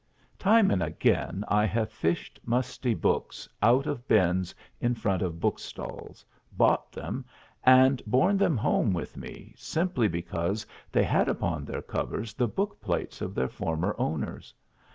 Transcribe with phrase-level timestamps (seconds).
[0.39, 6.25] Time and again I have fished musty books out of bins in front of bookstalls,
[6.53, 7.23] bought them
[7.63, 13.21] and borne them home with me simply because they had upon their covers the bookplates
[13.21, 14.55] of their former owners.